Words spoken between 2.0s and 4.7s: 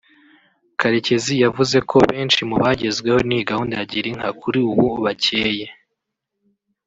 benshi mubagezweho n’iyi gahunda ya Girinka kuri